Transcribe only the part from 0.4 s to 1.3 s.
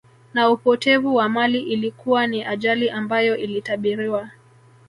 upotevu wa